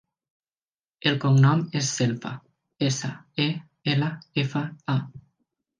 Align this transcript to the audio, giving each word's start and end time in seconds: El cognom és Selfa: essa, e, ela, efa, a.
El 1.11 1.19
cognom 1.25 1.61
és 1.81 1.91
Selfa: 1.99 2.33
essa, 2.89 3.13
e, 3.47 3.49
ela, 3.95 4.13
efa, 4.47 4.69
a. 4.99 5.03